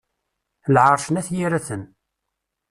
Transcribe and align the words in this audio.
Lɛerc 0.73 1.07
n 1.09 1.19
At 1.19 1.27
yiraten. 1.35 1.83